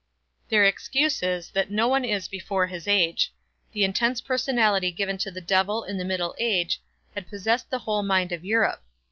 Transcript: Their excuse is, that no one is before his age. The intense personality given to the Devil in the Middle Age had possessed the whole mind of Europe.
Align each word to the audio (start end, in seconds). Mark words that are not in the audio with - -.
Their 0.49 0.65
excuse 0.65 1.21
is, 1.21 1.51
that 1.51 1.69
no 1.69 1.87
one 1.87 2.03
is 2.03 2.27
before 2.27 2.65
his 2.65 2.87
age. 2.87 3.31
The 3.71 3.83
intense 3.83 4.19
personality 4.19 4.91
given 4.91 5.19
to 5.19 5.29
the 5.29 5.41
Devil 5.41 5.83
in 5.83 5.99
the 5.99 6.05
Middle 6.05 6.33
Age 6.39 6.81
had 7.13 7.29
possessed 7.29 7.69
the 7.69 7.77
whole 7.77 8.01
mind 8.01 8.31
of 8.31 8.43
Europe. 8.43 8.81